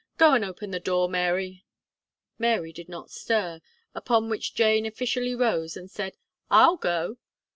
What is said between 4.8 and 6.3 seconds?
officiously rose and said,